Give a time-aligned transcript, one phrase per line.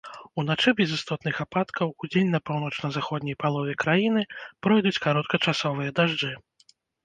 [0.43, 4.27] Уначы без істотных ападкаў, удзень па паўночна-заходняй палове краіны
[4.65, 6.37] пройдуць кароткачасовыя дажджы.